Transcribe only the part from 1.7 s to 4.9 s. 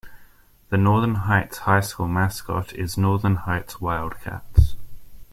School mascot is Northern Heights Wildcats.